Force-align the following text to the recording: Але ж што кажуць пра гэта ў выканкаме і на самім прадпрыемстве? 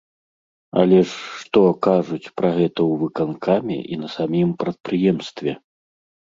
Але 0.83 1.01
ж 1.11 1.41
што 1.41 1.61
кажуць 1.89 2.31
пра 2.41 2.49
гэта 2.57 2.67
ў 2.89 2.91
выканкаме 3.03 3.79
і 3.93 4.03
на 4.03 4.09
самім 4.17 4.59
прадпрыемстве? 4.67 5.51